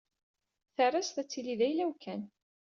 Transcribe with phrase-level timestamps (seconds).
[0.75, 2.21] Tarrazt ad tili d ayla-w kan.